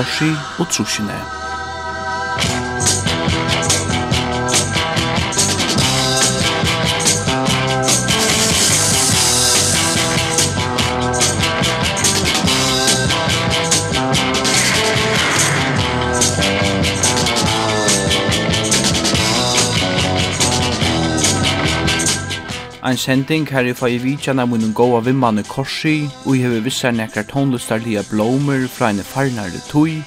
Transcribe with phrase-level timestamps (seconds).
[0.00, 1.39] Korsi og Trusjene.
[22.90, 26.90] Ein sending her i fai vidjan av munnen gåa vimman korsi, og i hever vissar
[26.90, 30.00] nekar tonlustarliga blomer fra en farnare tui,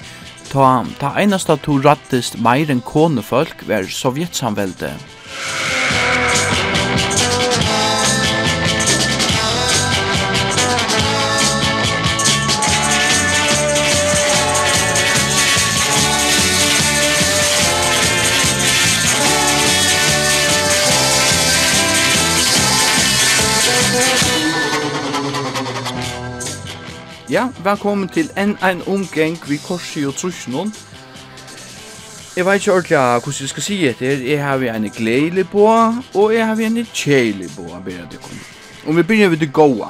[0.50, 4.92] ta, ta einasta to rattist meir enn konefolk ver sovjetsamvelde.
[27.34, 30.74] Ja, velkommen til en en omgang vi korsi og trusjonen.
[32.36, 34.06] Jeg vet ikke ordentlig hvordan jeg skal si etter.
[34.06, 35.66] Jeg har vi en gledelig på,
[36.14, 38.38] og jeg har vi en kjedelig på, bare det kom.
[38.86, 39.86] Og vi begynner ved det gode.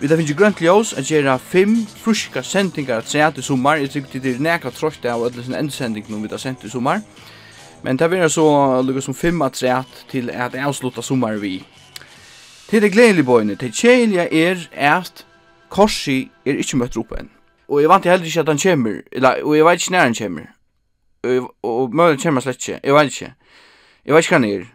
[0.00, 3.74] Vi da finnes grønt ljøs at gjøre fem fruska sendingar at sende i sommer.
[3.74, 6.70] Jeg tykker det er nekka trøyt av alle sin endsending når vi da sendt i
[6.70, 7.00] sommer.
[7.82, 11.64] Men det er så lukket som fem at sende til at jeg avslutta sommer vi.
[12.68, 15.24] Til det gledelig på, til kjedelig er at
[15.68, 17.28] Korsi er ikkje møtt opp enn.
[17.68, 19.02] Og jeg vant heller ikkje at han kjemur,
[19.44, 20.48] og jeg veit ikkje nær han kjemur.
[21.28, 23.30] Og, og møller kjemur slett ikkje, jeg veit ikkje.
[24.08, 24.66] Jeg veit ikkje hva han er.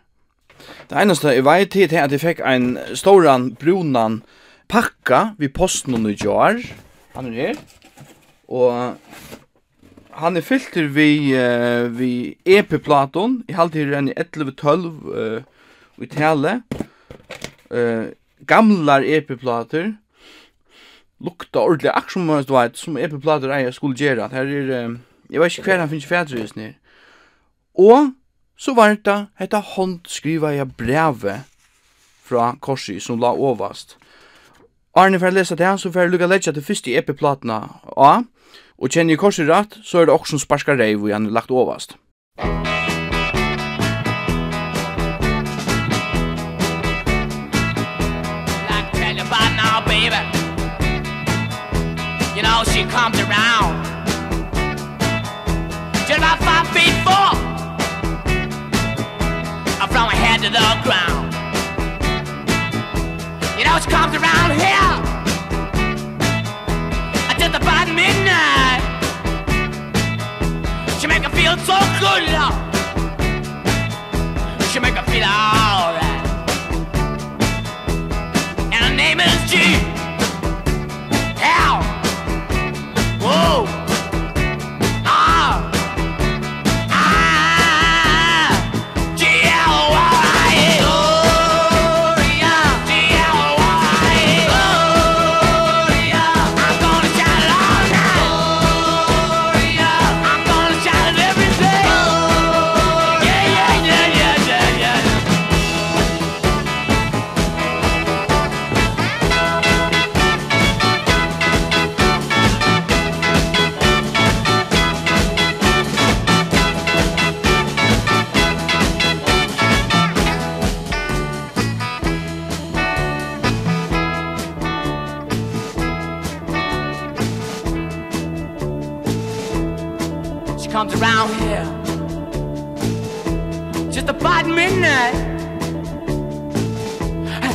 [0.89, 4.21] Det einaste jeg veit til er at jeg fikk ein storan, brunan
[4.69, 6.59] pakka vi posten i jar.
[7.15, 7.57] Han er her.
[8.47, 8.97] Og
[10.13, 13.41] han er fyllt vi, uh, vi EP-platon.
[13.47, 15.41] Jeg halte her enn i 11-12 uh,
[15.97, 16.59] i tale.
[17.73, 18.13] Uh,
[18.45, 19.95] gamlar EP-plater
[21.23, 24.97] lukta ordentlig, akkur som man vet, som epiplater eier skulle gjøre, her er,
[25.29, 26.69] jeg vet ikke hver han finnes fædre i.
[27.79, 28.11] Og
[28.57, 31.47] så var det hetta håndskriva jeg brevet
[32.23, 33.97] fra korsi som la overast.
[34.95, 37.63] Arne for å lese det, så får jeg lukka letja til første epiplatene
[37.97, 38.13] A,
[38.77, 41.51] og kjenner jeg korsi rett, så er det også som sparskar reiv og han lagt
[41.51, 41.97] overast.
[42.37, 42.82] Musikk
[52.73, 53.83] she comes around
[56.07, 57.29] Just about five feet four
[59.93, 61.31] From her head to the ground.
[63.59, 64.62] You know she comes around here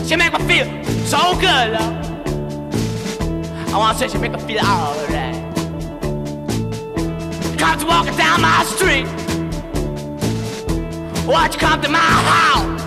[0.08, 0.64] She make me feel
[1.04, 1.94] so good love.
[3.68, 5.34] I wanna say she make me feel alright.
[7.58, 9.06] Comes walking down my street.
[11.26, 12.80] Watch you come to my house.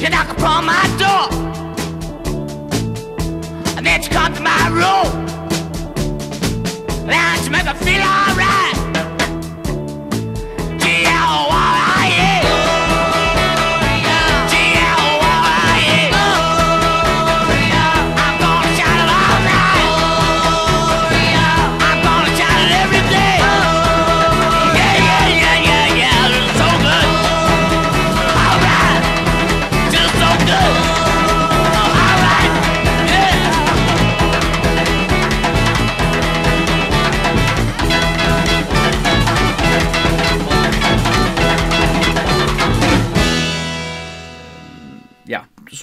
[0.00, 1.28] You knock upon my door.
[3.76, 5.26] And then you come to my room.
[7.06, 8.31] Now she make me feel alright.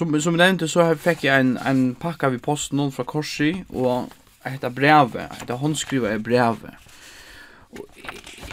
[0.00, 3.64] som som nämnde så här fick jag en en packa vi posten någon från Korsi
[3.68, 4.08] och
[4.42, 6.56] ett brev, ett handskrivet brev.
[7.70, 7.86] Och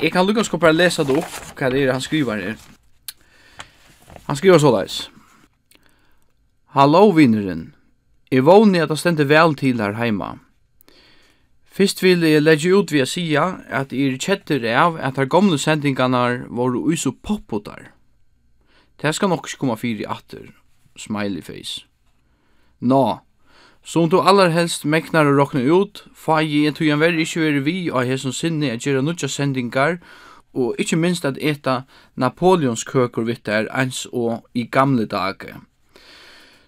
[0.01, 2.55] jag kan lucka ska läsa det upp vad det är han skriver här.
[4.23, 4.91] Han skriver så där.
[6.65, 7.73] Hallå vinneren.
[8.31, 10.39] Jeg vågner at det stender vel til her heima.
[11.71, 15.57] Fyrst vil jeg legge ut via sida at jeg er kjetter av at her gamle
[15.57, 17.87] sendingene var ui så poppotar.
[19.01, 20.51] Det skal nok ikke komme fire atter,
[20.97, 21.85] smiley face.
[22.79, 23.19] Nå,
[23.83, 27.77] som du aller helst meknar å råkne ut, fagi en tujan verri ikkje veri vi
[27.89, 30.01] av hesson sinne at gjøre nudja sendingar,
[30.57, 31.83] og ikkje minst at eta
[32.15, 35.61] napoleonskøkur vitt der, eins og i gamle dagar.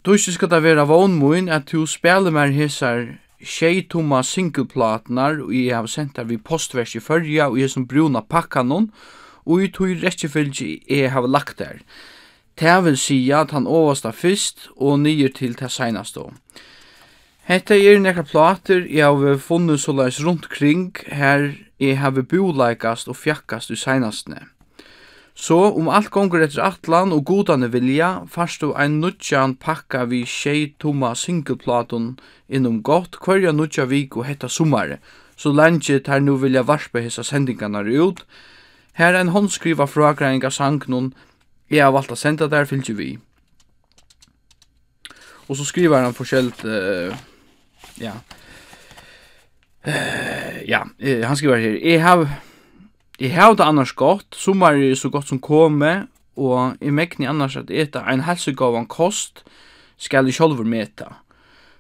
[0.06, 5.52] Du ikke skal det vera vognmoin at du spiller mer hesar tjej tomma singleplatnar og
[5.56, 8.90] jeg har sendt her vi postvers i fyrja og jeg som bruna pakkanon
[9.46, 11.84] og jeg tog rettjefylgi jeg har lagt der.
[12.60, 16.26] Det vil sija at han oversta fyrst og nyer til det seinaste.
[17.48, 23.08] Hetta er nekra plater jeg har funnet så leis rundt kring her jeg har boleikast
[23.08, 24.44] og fjakkast i seinastene.
[25.40, 30.26] Så om alt gonger etter atlan og godane vilja, farst du ein nudjan pakka vi
[30.28, 32.18] tjei tomma singleplaton
[32.50, 35.00] innom gott hverja nudja vik og hetta summare,
[35.38, 38.26] så lenge tar nu vilja varspe hessa sendingarna ut.
[39.00, 41.14] Her er en håndskriva fragreining av sangnon,
[41.70, 43.14] Jeg har valgt å sende det der, fyllt vi.
[45.50, 47.14] Og så skriver han forskjellt, uh,
[48.02, 48.14] ja,
[49.88, 52.26] uh, ja, uh, han skriver her, jeg har,
[53.20, 56.06] jeg har det annars godt, sommer er så godt som kommer,
[56.38, 59.44] og jeg mekner annars at eta en helsegavan kost,
[59.98, 61.18] skal jeg sjolver meta.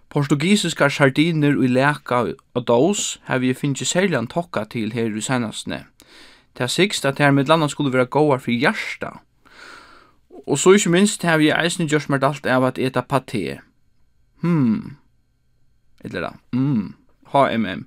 [0.09, 2.23] Portugisiska sardiner og leka
[2.57, 5.83] og dås har vi finnst særlig en tokka til her i senastne.
[6.57, 9.19] Det er sikst at her med landa skulle være gåar for hjarta,
[10.49, 13.59] Og så ikke minst har vi eisen gjørs med alt av at eta paté.
[14.41, 14.97] Hmm.
[16.01, 16.31] Eller da.
[16.51, 16.95] Mm.
[17.33, 17.85] HMM.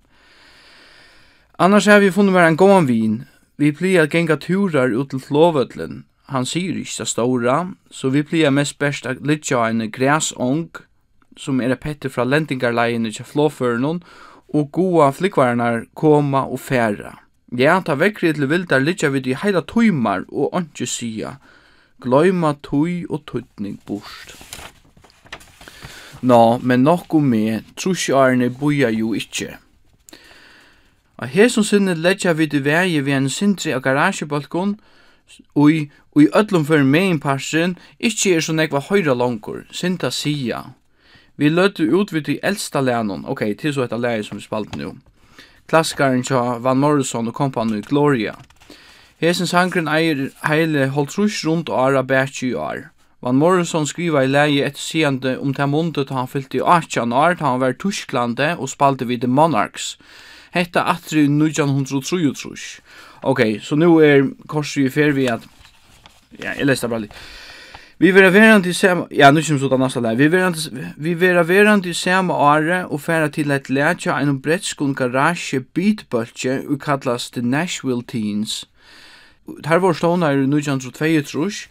[1.59, 3.23] Annars har vi funnet meg en gåan vin.
[3.59, 6.05] Vi pleier at genga turar ut til Flåvøtlen.
[6.33, 7.57] Han sier ikke det stora,
[7.91, 10.71] så vi pleier mest best at litja en græsong,
[11.37, 14.03] som er petter fra lentingarleiene til Flåføren,
[14.53, 17.19] og goa flikvarnar koma og færa.
[17.59, 21.37] Ja, ta vekkri til vildar litja vid i heila tøymar og åndsju sida,
[22.03, 24.35] gløyma tøy og tøytning bort.
[26.23, 29.57] Nå, men nokku me, trusjarne boja jo ikkje.
[31.23, 34.77] Og her som sinne letja vi til vei vi en sindri av garasjebalkon,
[35.55, 35.81] og i,
[36.15, 40.63] og i öllum fyrir meginparsen, ikkje er så nekva høyra langur, sinta sia.
[41.37, 44.77] Vi løtte ut vi til eldsta lænon, ok, til så etta læg som vi spalt
[44.77, 44.97] nu.
[45.71, 48.35] Klaskaren tja Van Morrison og kompanu Gloria.
[48.35, 48.62] Gloria.
[49.23, 52.89] Hesen sangren eier heile holtrus rundt ára bætsi i år.
[53.23, 57.37] Van Morrison skriva i leie etter seende om det mundet han fyllt i 18 år
[57.39, 59.93] da han var Tusklande og spalte vid The Monarchs.
[60.51, 62.83] Hetta atri 1933.
[63.23, 65.47] Ok, så nu er korsi i fer vi at...
[66.43, 67.23] Ja, jeg leste bare litt.
[68.03, 70.17] Vi vera verandi sem ja nu kemur sota næsta lei.
[70.19, 75.63] Vi verandi vi vera verandi sem ára og fara til at lækja einum bretskun garage
[75.63, 78.65] beatbulche og kallast The Nashville Teens.
[79.67, 81.69] Her var stående i 1922,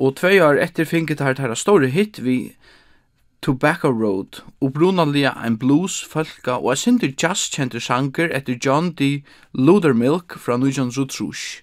[0.00, 2.54] og tvei år etter finket her til store hit vi
[3.42, 9.24] Tobacco Road, og brunalia en blues, folka og en sinter jazzkjente sanger etter John D.
[9.52, 11.62] Ludermilk fra 1923.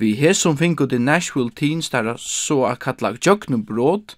[0.00, 4.16] Vi hesum finko de Nashville Teens der så a kallag Jöknubrot,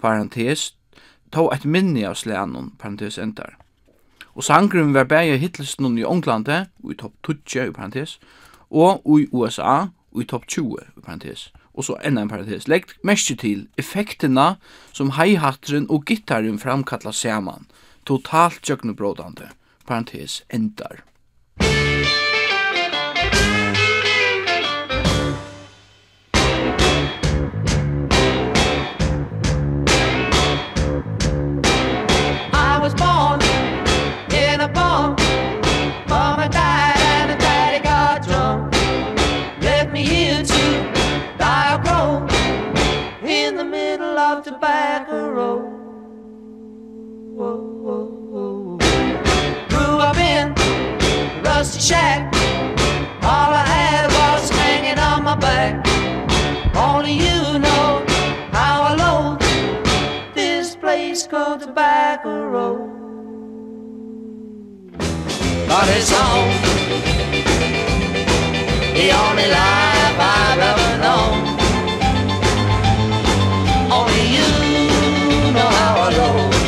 [0.00, 0.74] parentes,
[1.32, 3.58] ta et minni av sleanon, parentes endar.
[4.34, 7.12] Og sangrum var bæja hitlisten i Ånglande, og i topp
[7.44, 8.18] 20, parentes,
[8.70, 11.52] og i USA i topp 20, parentes.
[11.74, 12.68] Og så enda en parentes.
[12.68, 14.56] Legg mest til effekterna
[14.92, 17.68] som hi-hatteren og gitarren framkallar saman.
[18.06, 19.52] Totalt jöknebrådande.
[19.86, 21.04] Parentes endar.
[51.78, 52.34] a shack
[53.22, 55.86] All I had was hanging on my back.
[56.76, 58.04] Only you know
[58.52, 59.40] how I loathe
[60.34, 62.90] This place called Tobacco Road.
[65.68, 66.52] But it's home
[68.98, 71.36] The only life I've ever known.
[73.98, 74.50] Only you
[75.56, 76.58] know how I loathe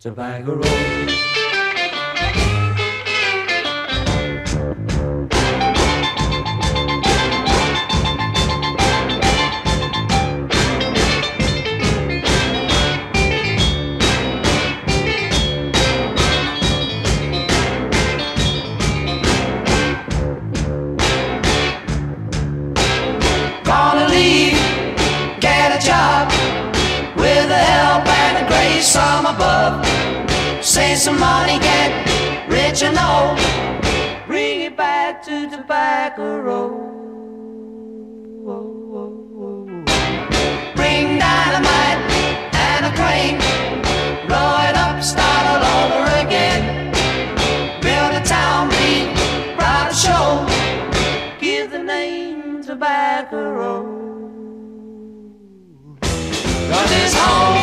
[0.00, 1.03] Tobacco Road.
[28.94, 29.84] some above.
[30.64, 31.90] Say somebody get
[32.48, 33.36] rich and old.
[34.28, 36.92] Bring it back to tobacco road.
[40.76, 42.00] Bring dynamite
[42.68, 43.38] and a crane.
[44.28, 46.62] Blow it up, start all over again.
[47.82, 48.92] Build a town, be
[49.58, 50.26] proud to show.
[51.40, 53.86] Give the name tobacco road.
[56.70, 57.53] Cause it's home.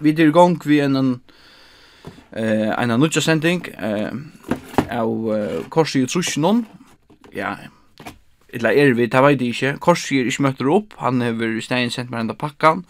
[0.00, 1.20] vi er i gang vi en
[2.32, 4.10] eh en nutja sending eh
[4.90, 6.66] av korsi i trusjonen.
[7.34, 7.56] ja
[8.52, 9.78] eller er vi, det vet jeg ikke.
[9.78, 12.84] korsi er ikke møtter opp han har i stein sendt meg enda pakkan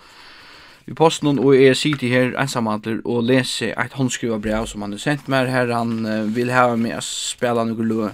[0.87, 4.99] Vi posten og jeg sitter her ensamhandler og leser et håndskriva brev som han har
[4.99, 8.09] sendt meg her han uh, vil ha med å spela noen lø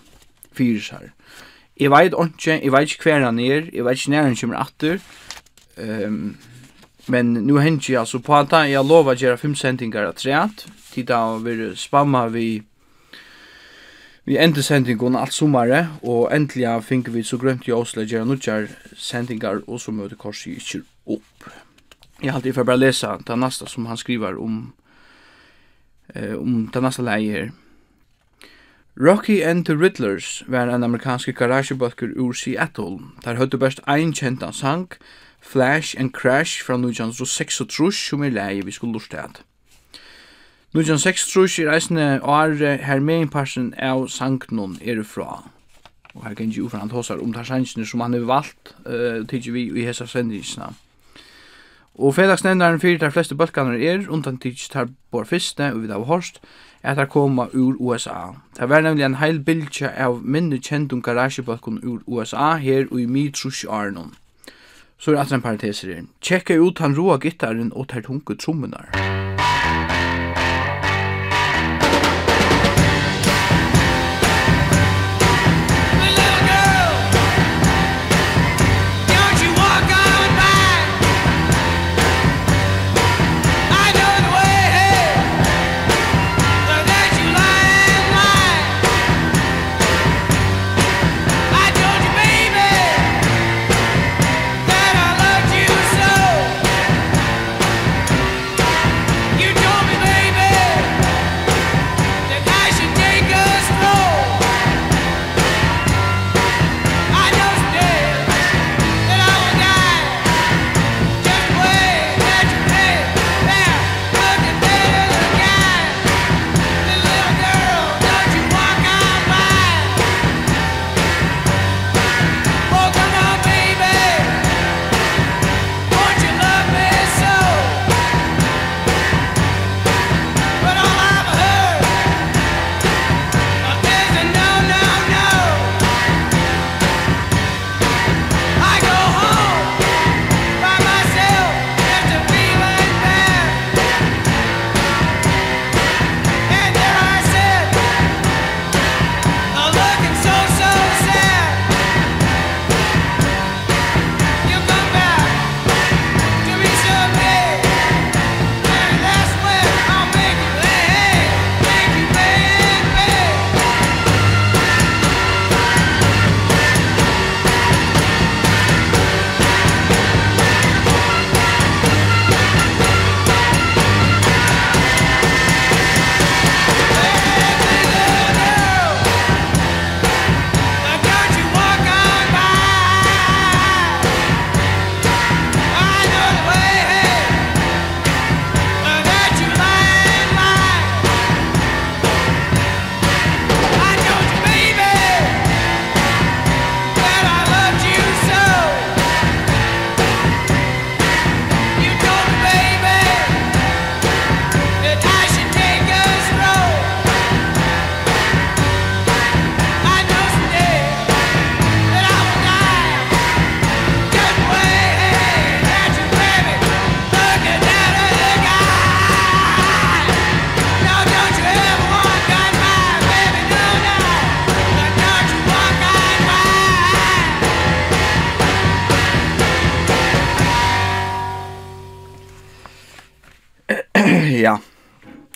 [0.56, 1.12] fyrs her
[1.76, 4.60] jeg veit ikke, jeg veit ikke hver han er jeg veit ikke når han kommer
[4.60, 5.00] atter
[5.76, 6.36] ehm um,
[7.08, 10.66] Men nu händer jeg altså på at jag lovar att gjøre fem sändningar att träat.
[10.92, 12.62] Titta och vi spamma vi
[14.28, 18.72] vi ender sendingen alt sommare, og endelig finner vi så grønt i Oslo gjøre noen
[18.98, 21.46] sendingar, og så møter korset ikke opp.
[22.22, 24.72] Jeg halte i for bare lese det neste som han skriver om,
[26.14, 27.50] eh, om det neste leie her.
[28.98, 34.42] Rocky and the Riddlers var en amerikansk garasjebøkker ur Seattle, der høyde best ein kjent
[34.52, 34.88] sang,
[35.46, 39.36] Flash and Crash fra 1936 som er leie vi skulle lurt til.
[40.74, 45.44] 1906 er eisne åre her meinparsen av sanknon er fra.
[46.14, 49.54] Og her kan jo ufran tåsar om tar sansjene som han har valgt uh, tidsi
[49.54, 50.72] vi i hessa sendingsna.
[51.94, 56.42] Og fredagsnevnaren fyrir tar fleste bøtkanar er, undan tidsi tar bor fyrste og vidav horst,
[56.82, 58.34] er at koma ur USA.
[58.58, 63.00] Det var nemlig en heil bildja av minne kjent om garasjebøtkun ur USA her og
[63.00, 64.12] i mi trus Arnon.
[64.98, 66.06] Så er det en parenteser her.
[66.24, 68.88] Tjekka ut han roa gitaren og tar tunke trommunar.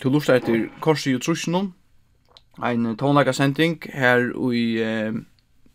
[0.01, 1.67] Du lustar etter Korsi og Trusjonon,
[2.65, 5.13] ein tónleikasending her i, eh,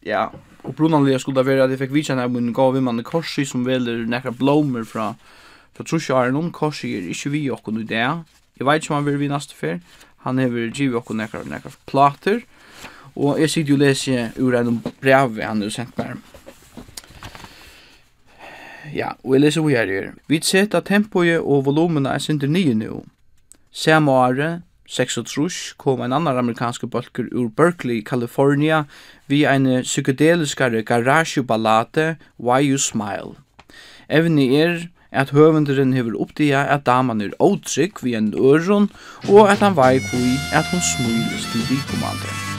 [0.02, 0.24] ja,
[0.64, 3.64] og opprunanlega skulle det være at jeg fikk vitsa av min gav vimmanne Korsi som
[3.64, 5.14] veler nekra blomer fra,
[5.76, 8.02] fra Trusjonon, Korsi er ikke vi okkon i det,
[8.58, 9.78] jeg veit ikke om han vil vi næste fyr,
[10.26, 12.42] han hever givet okkon nekra, nekra plater,
[13.14, 16.18] og jeg sitter jo og leser ur en brev han har sendt meg,
[18.94, 20.12] Ja, og jeg leser hva jeg er.
[20.30, 23.04] Vi seta tempoet og volumene er sinter nye nå.
[23.76, 28.84] Samme året, 36, kom en annan amerikansk bølger ur Berkeley, California,
[29.28, 33.36] vi en psykedeliskare garageballade, Why You Smile.
[34.08, 38.88] Evni er at høvenderen hever oppdia at daman er åtrykk vi en øron,
[39.28, 42.55] og at han vei kui at hun smilest til vikommande.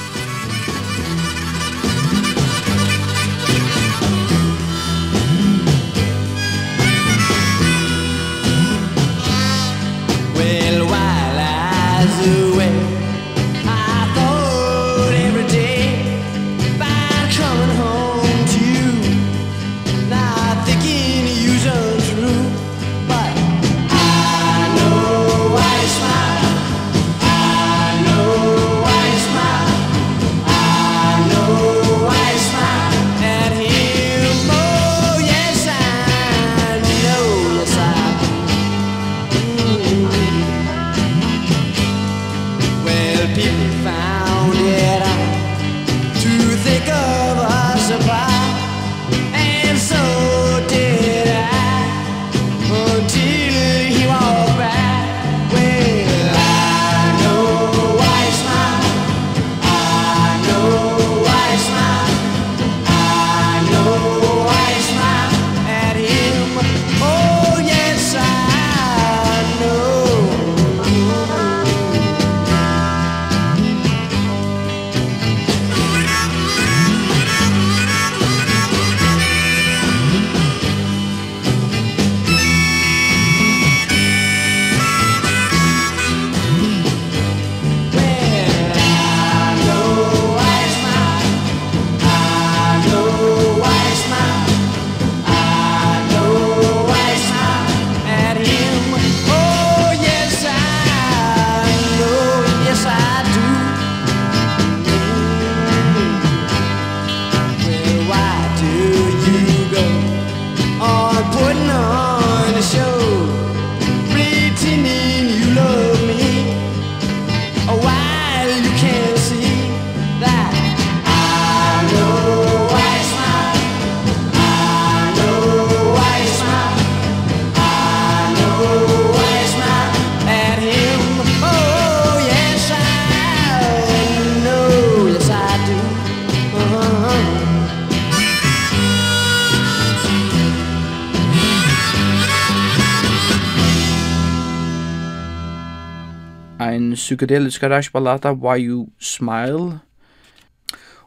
[146.98, 149.80] psykedeliska rashbalata Why You Smile.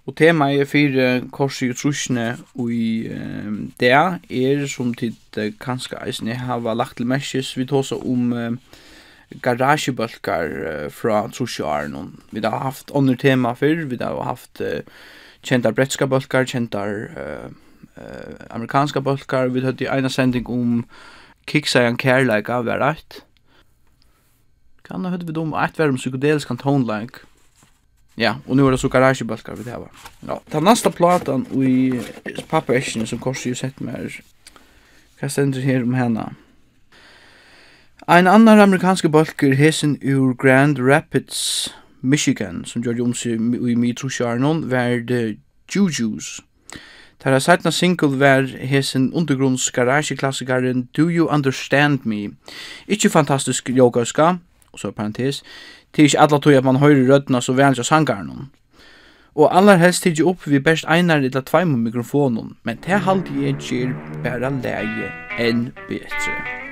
[0.07, 2.38] Og tema er fire korsi og trusjene
[2.72, 7.98] i um, det er som tid uh, kanskje eisne hava lagt til mesjes vi tåsa
[8.00, 8.59] om um,
[9.42, 12.16] garagebølkar uh, fra trusjaren.
[12.33, 14.81] Vi har haft andre tema før, vi har haft uh,
[15.46, 17.48] kjentar bretska bølkar, kjentar uh,
[17.96, 20.85] uh, amerikanska bølkar, vi hadde eina sending om
[21.46, 23.22] Kiksajan Kærleika, vi har rett.
[24.90, 27.20] Kan ha hørt vi dom ett värm psykedelisk tonelike.
[28.16, 29.79] Ja, och nu är det så garagebalkar vi det.
[30.26, 32.00] Ja, ta nästa platan och i
[32.48, 34.20] pappersken som korsi ju sett mer.
[35.20, 36.35] Hva stendur her om henne?
[38.09, 44.70] Ein annan amerikansk balkur hesen ur Grand Rapids, Michigan, som gjør om seg i mitrosjarnon,
[44.70, 46.40] var det Juju's.
[47.20, 52.31] Tara sætna single var hesen undergrunds garageklassikaren Do You Understand Me.
[52.88, 54.38] Ikkje fantastisk yoga ska,
[54.72, 55.42] og så parentes,
[55.92, 58.50] til ikke alle tog at man høyrer rødna så vel av sangaren.
[59.35, 63.61] Og aller helst tidsi opp vi best einar eller tveim mikrofonen, men det halde jeg
[63.61, 66.69] gjør bæra leie enn betre.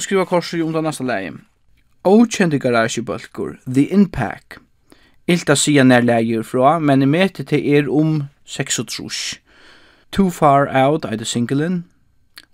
[0.00, 1.32] nu skriva korsi om det nästa läge.
[2.02, 4.58] Okänd garagebulkur, The Impact.
[5.26, 8.80] Ilta sia när läger fra, men i møte til er om 6
[10.12, 11.84] Too Far Out er det singlen,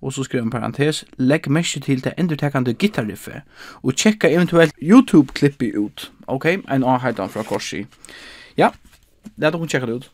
[0.03, 3.43] og så skriver en parentes, legg mesh til det endertekande gitarriffet,
[3.83, 7.87] og tjekka eventuelt YouTube-klippet ut, ok, en avheitan fra korsi.
[8.59, 8.71] Ja,
[9.37, 10.11] det er dere tjekka det ut.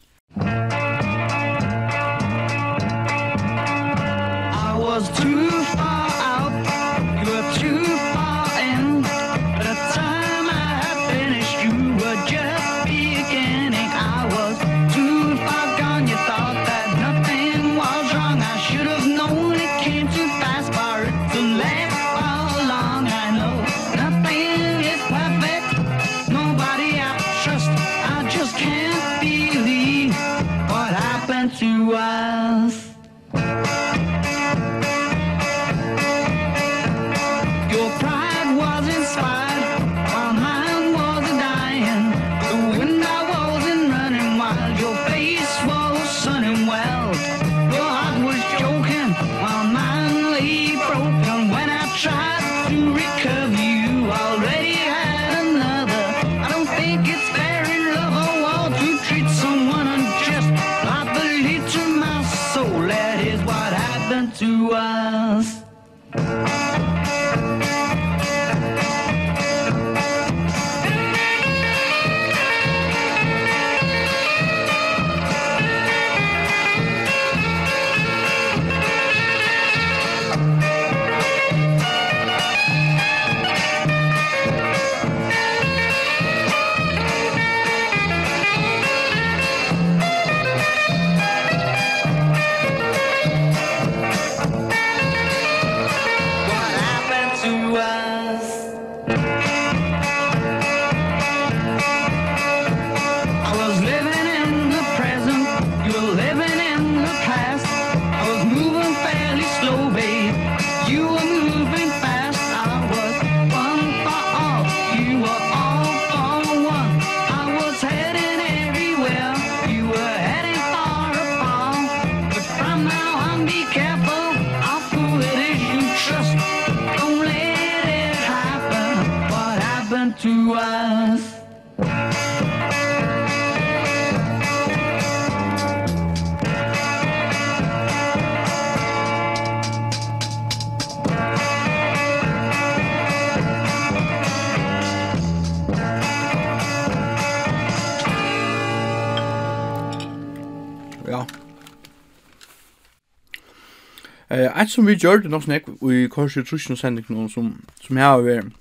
[154.73, 158.25] som vi gjør det nok snakk i korset trusjon sending noen som, som jeg har
[158.25, 158.53] vært,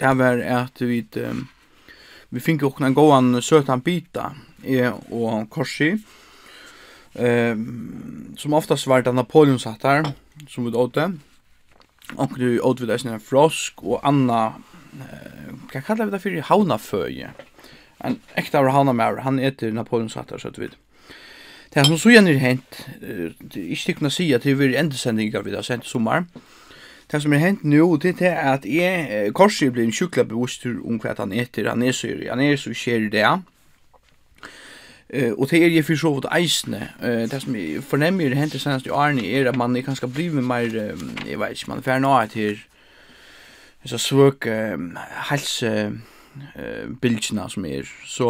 [0.00, 1.44] det var at vi, um,
[2.30, 4.32] vi fikk jo en gåan søtan bita
[4.62, 5.94] i og korsi.
[7.14, 10.12] Um, som oftast var det Napoleonsattar
[10.48, 11.08] som vi åtte,
[12.16, 14.42] og du åtte vi det sånn frosk og anna,
[15.00, 17.32] uh, hva kallar vi det for, haunaføye,
[18.06, 20.78] en ekta av haunamær, han etter Napoleonsattar, så du vet,
[21.74, 24.78] Det som så gjerne er hent, det er ikke til kunne si at det er
[24.80, 26.24] endesendinger vi har sendt i sommar,
[27.10, 30.98] det som er hent nå, det er at jeg, Korsi blir en sjukla bevostur om
[31.02, 33.26] hva han etter, han er så, han er så skjer det,
[35.10, 36.84] Uh, og det er jeg for så vidt eisene.
[37.02, 40.06] Uh, det som jeg fornemmer hent det senast i Arne er at man er kanskje
[40.06, 42.60] blir mer, um, jeg vet ikke, man er ferdig nå etter
[43.90, 44.92] så svøk um,
[45.30, 47.90] helse uh, bildene som er.
[48.06, 48.28] Så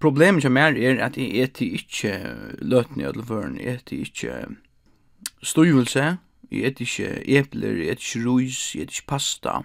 [0.00, 2.12] problemet som er er at jeg etter ikke
[2.62, 4.34] løtene i alle føren, jeg etter ikke
[5.42, 6.18] støyvelse,
[6.50, 9.58] jeg etter ikke epler, jeg etter ikke rus, jeg etter ikke pasta,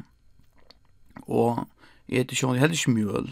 [1.28, 1.68] og
[2.10, 3.30] jeg etter ikke heller ikke mjøl.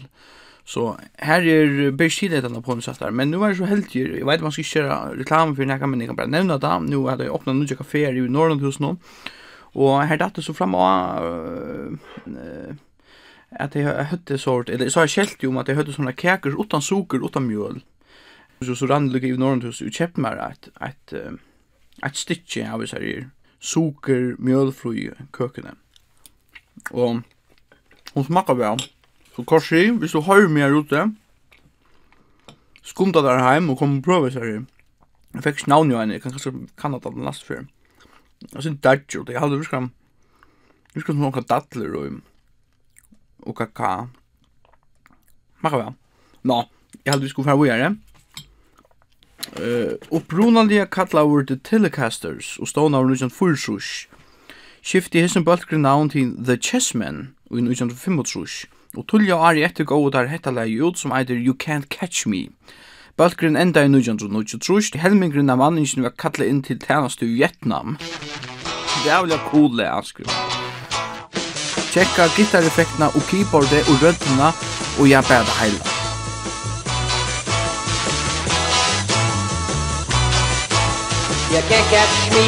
[0.64, 4.18] Så her er bare tid etter på en satt men nu er det så heldig,
[4.18, 6.82] jeg vet man skal ikke gjøre reklame for nekka, men jeg kan bare nevne det,
[6.82, 8.96] nu er det åpnet noen kaféer i Norrlandhusen nå,
[9.74, 11.26] og her datt det så frem av...
[11.26, 11.98] Uh,
[12.28, 12.72] uh,
[13.60, 16.14] at jeg høtte sort, eller så har jeg kjelt jo om at jeg høtte sånne
[16.16, 17.82] kaker utan suker, utan mjøl.
[18.62, 21.14] Så, så rann lykke i Norrhus og kjøpt meg et, et,
[22.06, 23.26] et stykke av disse her
[23.62, 25.74] suker, mjølfri køkene.
[26.90, 27.22] Og
[28.14, 28.76] hun smakker bra.
[29.36, 31.04] Så Korsi, hvis du har meg her ute,
[32.82, 34.64] skumta der heim og kom og prøve seg her.
[35.32, 37.64] Jeg fikk navn jo henne, jeg kan kanskje kan at den last før.
[38.52, 39.88] Jeg synes det er jo, jeg hadde virkelig
[40.92, 42.20] virkelig noen dadler og
[43.42, 44.08] og kaka.
[45.62, 45.92] Makka väl.
[46.42, 46.64] Nå,
[47.04, 47.96] jeg hade vi skulle få vidare.
[49.58, 54.06] Uh, upprunalia kalla vart the Telecasters og ståna av Lucian Fulsush.
[54.82, 60.08] Skifti hessen bulkri navn til The Chessmen og i 1935, og tullja ari etter gau
[60.10, 62.48] der hetta lei ut som eitir You Can't Catch Me.
[63.16, 67.98] Bulkrin enda i 1923, til helmingrin av manningen var kalla inn til tænastu i Vietnam.
[69.04, 70.61] Det er vel cool, det,
[71.92, 74.48] tjekka gitareffektene og keyboardet og røddene,
[74.98, 75.80] og jeg bare det hele.
[81.52, 82.44] You can't catch me,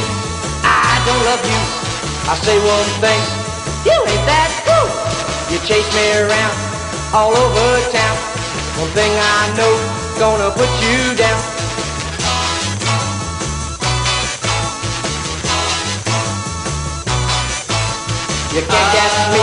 [0.65, 1.63] I don't love you.
[2.33, 3.23] I say one thing,
[3.85, 4.89] you ain't that cool.
[5.51, 6.57] You chase me around,
[7.13, 8.17] all over town.
[8.81, 9.75] One thing I know,
[10.19, 11.54] gonna put you down.
[18.55, 19.43] You can't get me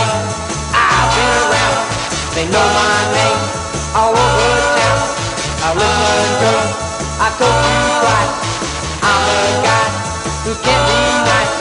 [0.72, 1.76] I've been around
[2.32, 3.40] They know my name.
[3.92, 5.00] All over town
[5.60, 6.64] I listen girl.
[7.20, 8.32] I told you twice
[9.04, 9.88] I'm a guy
[10.48, 10.96] Who can't be
[11.28, 11.56] nice.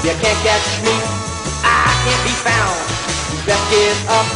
[0.00, 0.96] You can't catch me.
[1.60, 2.76] I can't be found.
[3.32, 4.28] You best give up.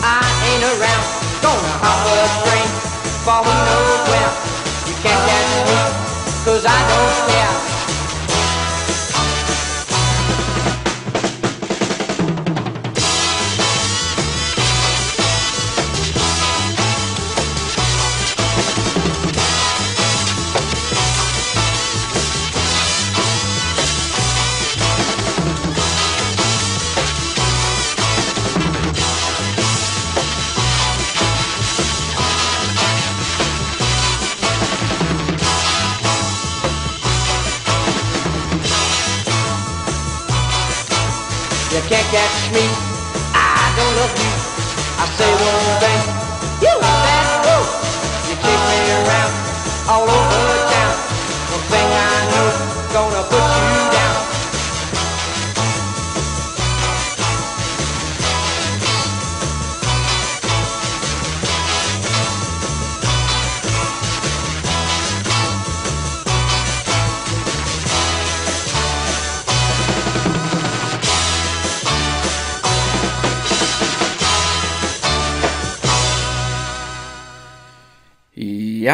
[0.00, 1.15] I ain't around.
[1.42, 2.68] Gonna hop a train,
[3.24, 4.45] for who knows where.
[42.26, 42.66] catch me.
[43.34, 44.32] I don't love you
[44.98, 46.02] I say one thing.
[46.64, 47.68] You love that roof
[48.28, 49.32] You kick me around
[49.92, 50.94] All over town.
[51.54, 52.48] One thing I know
[52.94, 53.75] Gonna put you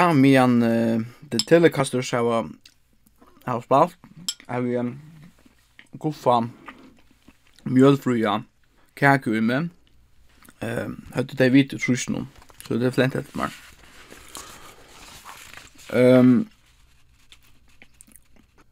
[0.02, 2.48] Ja, medan uh, The Telecasters har
[3.44, 3.94] har spalt
[4.48, 5.00] har vi en
[5.92, 6.48] guffa
[7.64, 8.42] mjölfruja
[8.98, 9.68] kaku i med
[10.60, 12.26] um, høttu det vidt trusnum
[12.66, 13.54] så det er flent etter meg
[15.94, 16.48] um,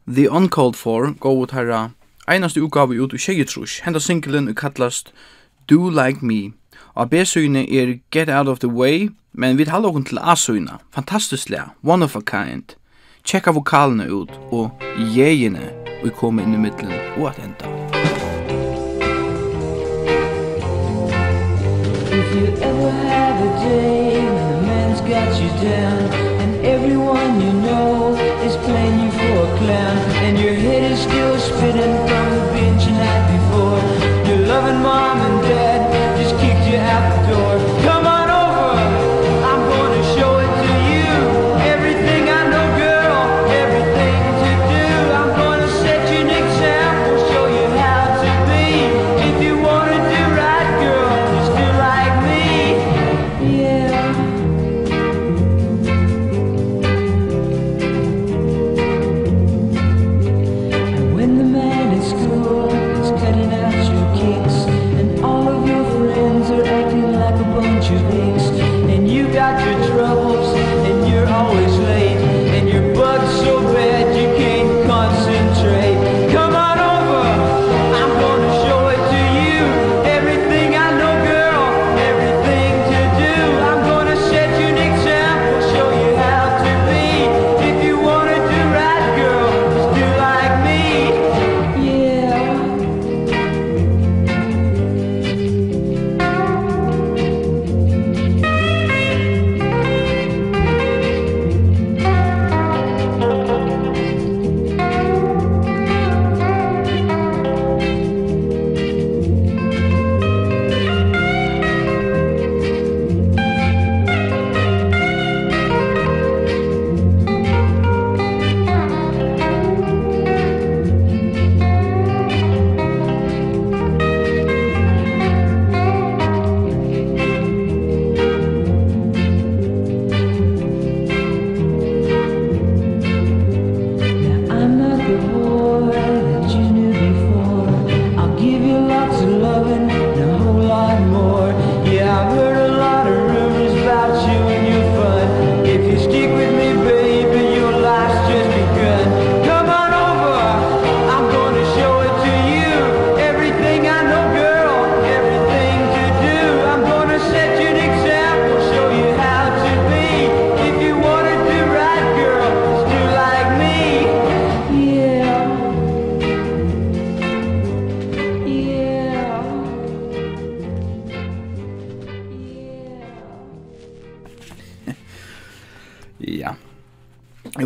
[0.03, 1.91] The Uncalled For gå ut herra
[2.27, 5.13] einaste utgave ut i tjejetrus henda singlen kallast
[5.71, 6.51] Do Like Me.
[6.95, 10.79] Og B-syne er Get Out of the Way, men vi taler okkur til A-syna.
[10.95, 12.75] Fantastisk lea, one of a kind.
[13.23, 14.71] Tjekka vokalene ut, og
[15.15, 15.69] jegene,
[16.01, 17.71] og vi kommer inn i middelen, og at enda.
[22.11, 26.01] If you ever have a day when the man's got you down
[26.41, 31.39] And everyone you know is playing you for a clown And your head is still
[31.39, 32.10] spinning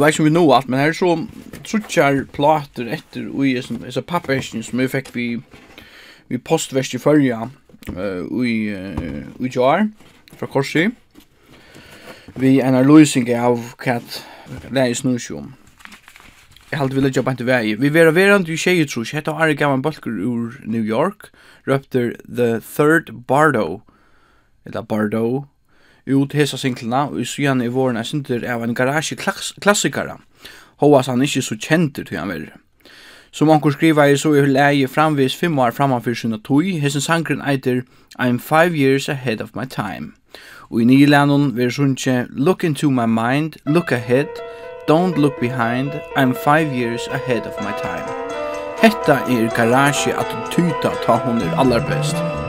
[0.05, 1.13] vet ikke om vi nå alt, men her er så
[1.65, 4.03] trutjar plater etter ui i så
[4.63, 5.27] som vi fikk vi,
[6.27, 9.87] vi postverst i førja uh, ui, uh, ui jar
[10.35, 10.89] fra Korsi
[12.35, 13.99] vi en løsning av hva
[14.73, 15.53] leis nu om
[16.71, 17.75] Jeg halte vi legger på en vei.
[17.77, 21.29] Vi vera verand i tjeje trus, hetta Ari Gavan Balker ur New York,
[21.67, 23.81] røpter The Third Bardo,
[24.65, 25.45] eller Bardo,
[26.07, 30.19] ut hesa singlena, og syan i våren er sindur av en garage klassikara,
[30.77, 32.57] Hoas han ikkje så kjentur til han verre.
[33.31, 37.41] Som onkur skriva i så er leie framvis fem år framanfyr sinna tui, hessen sangren
[37.43, 37.83] eitir
[38.19, 40.13] I'm five years ahead of my time.
[40.69, 44.27] Og i Nylandon ver sunnje Look into my mind, look ahead,
[44.87, 48.07] don't look behind, I'm five years ahead of my time.
[48.81, 52.44] Hetta er garage at tuta ta hon er allar best.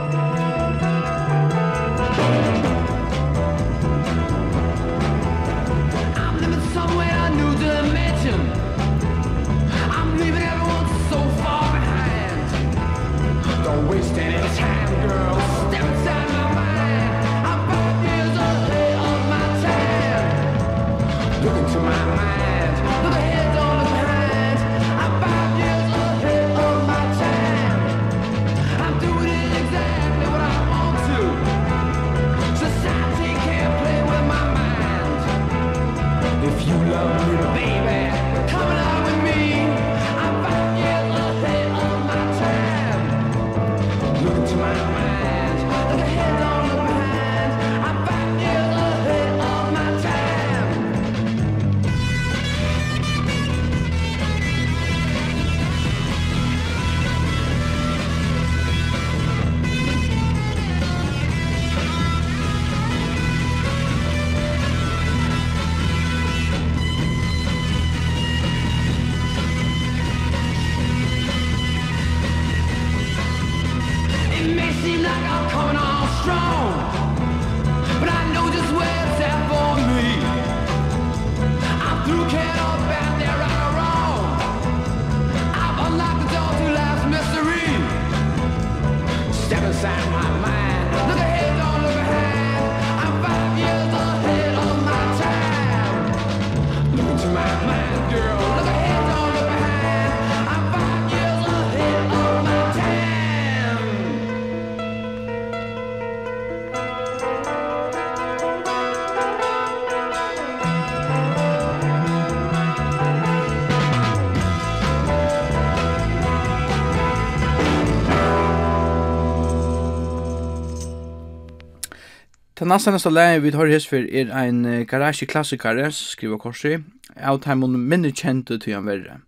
[122.67, 126.77] Den nästa nästa leie vi tar his er ein en garage klassikare skriver Korsi.
[127.15, 129.21] Out time on minne kjente til han verre.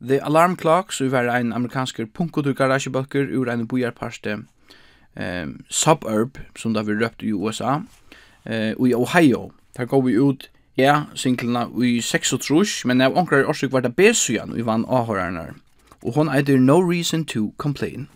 [0.00, 4.44] The Alarm Clocks, vi var ein amerikansk punkotur garagebøkker ur ein bojarparste
[5.16, 7.80] um, suburb som da vi røpt i USA
[8.46, 9.50] eh, og i Ohio.
[9.76, 14.54] Der går vi ut ja, singlena i 36, men av onkrar årsøk var det besujan
[14.54, 15.54] vi vann avhørerne.
[16.02, 18.06] Og hon eitir No Reason to Complain.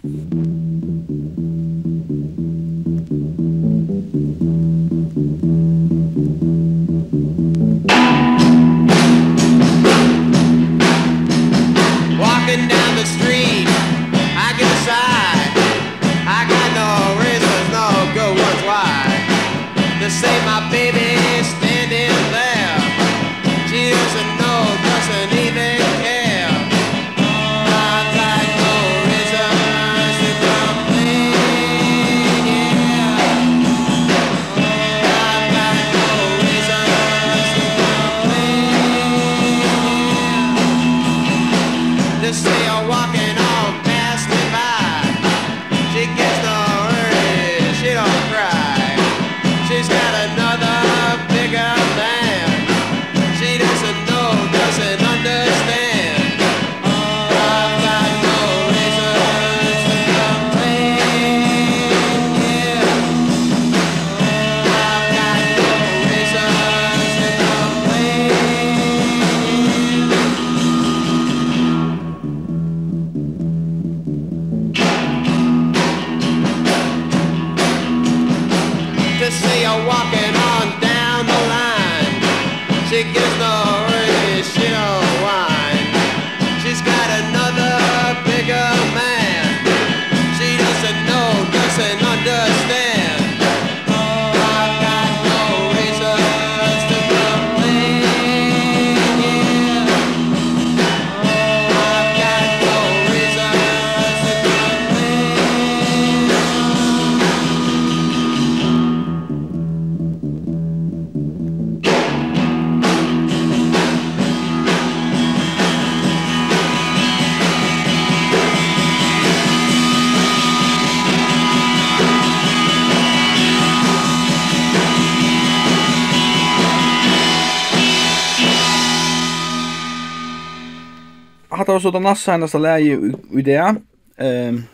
[131.85, 132.97] så det nästa senaste läge
[133.33, 133.75] i det.
[134.19, 134.65] Ehm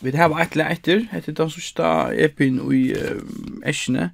[0.00, 2.94] vi har ett läge efter, heter det sista epin i
[3.64, 4.10] Eschne.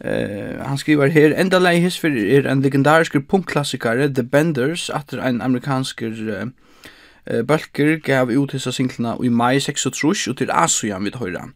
[0.00, 5.18] Eh han skriver här enda läge his för er en legendarisk punkklassiker The Benders efter
[5.18, 11.16] en amerikansk eh Balker gav ut hisa singlarna i maj 36 och till Asien vid
[11.16, 11.50] höra.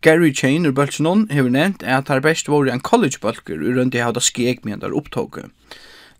[0.00, 3.98] Gary Chain ur Böltsnon hever nevnt at her best var en college-bølger ur rundt i
[3.98, 5.44] hauda skeg med der opptoget.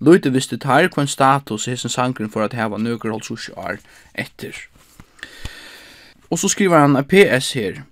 [0.00, 3.80] Løyte visste tar kvann status hessen sangren for at heva nøkker holdt sushi år
[4.14, 4.54] etter.
[6.30, 7.82] Og så skriver han PS her.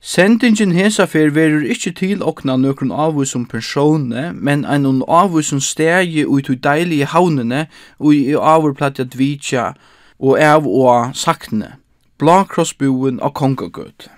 [0.00, 6.50] Sendingen hesa fer verur ikkje til okna nøkron avvisum persone, men ein avvisum stegi ut
[6.50, 7.66] i deilige havnene
[7.98, 9.72] og i avurplatja vitja
[10.18, 11.76] og av og sakne.
[12.18, 14.10] Blakrossbuen av kongagøt.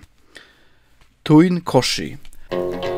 [1.24, 2.16] Tuin korsi.
[2.50, 2.93] Tuin korsi.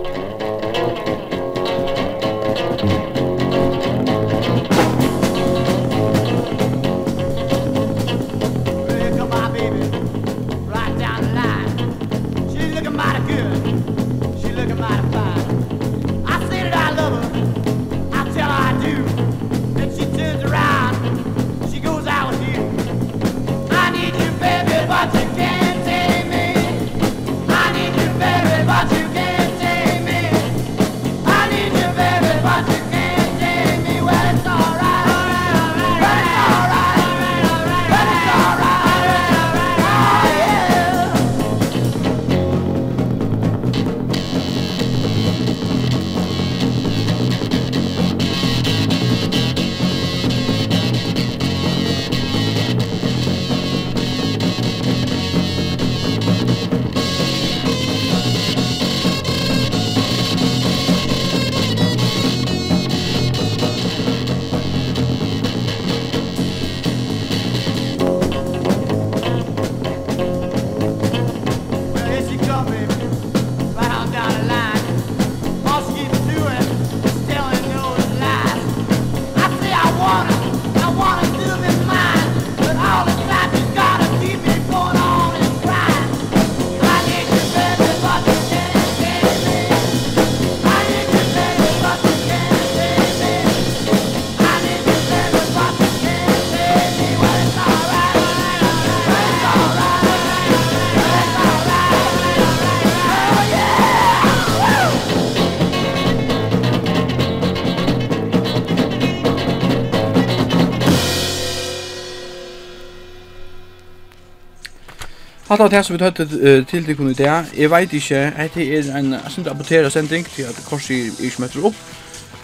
[115.57, 116.33] Hatt av det som vi tøtt
[116.69, 120.51] til det kunne i det, jeg vet ikke, dette er en sint aborteret sending til
[120.51, 121.81] at Korsi ikke møter opp.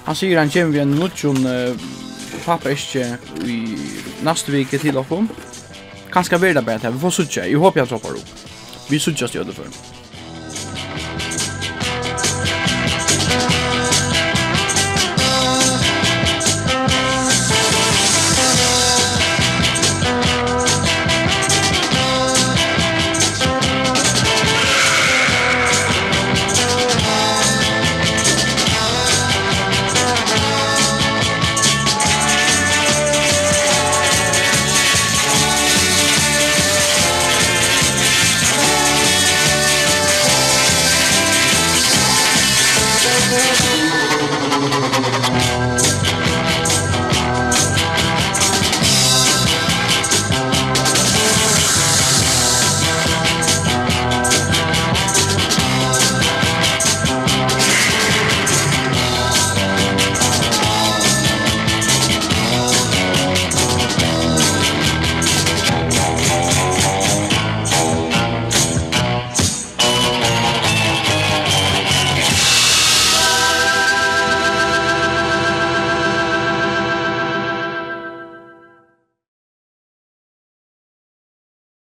[0.06, 1.76] Han sier han kommer vi en nutjon uh,
[2.46, 3.04] pappa ikke
[3.44, 3.60] i
[4.24, 5.22] neste vike til dere.
[6.08, 8.46] Kanskje vi det bare til, vi får suttje, jeg håper jeg dropper opp.
[8.88, 9.91] Vi suttjes til å det før.